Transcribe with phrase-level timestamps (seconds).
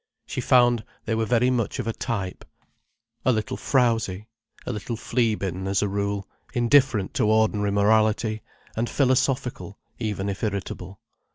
[0.25, 2.43] She found they were very much of a type:
[3.23, 4.27] a little frowsy,
[4.65, 8.41] a little flea bitten as a rule, indifferent to ordinary morality,
[8.75, 10.99] and philosophical even if irritable.